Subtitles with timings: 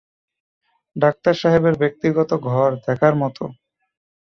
[0.95, 3.43] Doctor সাহেবের ব্যক্তিগত ঘর দেখার মতো।